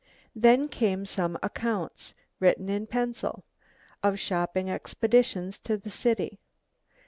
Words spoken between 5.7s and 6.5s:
the city.